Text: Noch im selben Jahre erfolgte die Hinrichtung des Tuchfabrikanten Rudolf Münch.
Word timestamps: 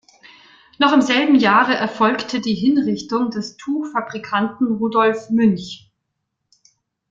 Noch 0.79 0.93
im 0.93 1.01
selben 1.03 1.35
Jahre 1.35 1.75
erfolgte 1.75 2.39
die 2.41 2.55
Hinrichtung 2.55 3.29
des 3.29 3.55
Tuchfabrikanten 3.57 4.77
Rudolf 4.79 5.29
Münch. 5.29 5.91